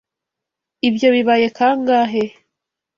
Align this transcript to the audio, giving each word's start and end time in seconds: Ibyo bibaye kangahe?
Ibyo 0.87 1.07
bibaye 1.15 1.47
kangahe? 1.57 2.23